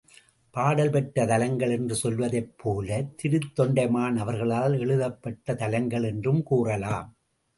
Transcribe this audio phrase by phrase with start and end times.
[0.55, 3.03] பாடல் பெற்ற தலங்கள் என்று சொல்வதைப் போல,
[3.15, 7.15] திரு தொண்டைமான் அவர்களால் எழுதப்பட்ட தலங்கள் என்றும் கூறலாம்.